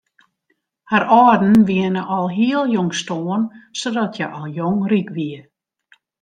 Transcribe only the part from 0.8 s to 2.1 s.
Har âlden wiene